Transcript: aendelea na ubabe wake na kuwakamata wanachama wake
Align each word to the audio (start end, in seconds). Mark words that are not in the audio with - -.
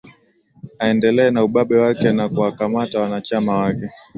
aendelea 0.79 1.31
na 1.31 1.43
ubabe 1.43 1.79
wake 1.79 2.11
na 2.11 2.29
kuwakamata 2.29 2.99
wanachama 2.99 3.57
wake 3.57 3.89